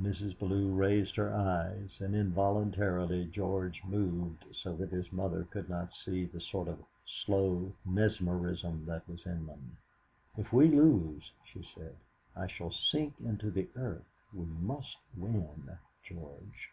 [0.00, 0.38] Mrs.
[0.38, 6.24] Bellew raised her eyes, and involuntarily George moved so that his mother could not see
[6.24, 6.82] the sort of
[7.26, 9.76] slow mesmerism that was in them.
[10.38, 11.94] "If we lose," she said,
[12.34, 14.08] "I shall sink into the earth.
[14.32, 15.68] We must win,
[16.02, 16.70] George."